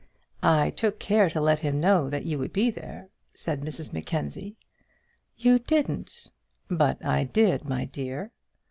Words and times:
"I 0.41 0.71
took 0.71 0.97
care 0.99 1.29
to 1.29 1.39
let 1.39 1.59
him 1.59 1.79
know 1.79 2.09
that 2.09 2.25
you 2.25 2.39
would 2.39 2.51
be 2.51 2.71
there;" 2.71 3.09
said 3.35 3.61
Mrs 3.61 3.93
Mackenzie. 3.93 4.55
"You 5.37 5.59
didn't?" 5.59 6.31
"But 6.71 7.05
I 7.05 7.23
did, 7.25 7.65
my 7.65 7.85
dear." 7.85 8.31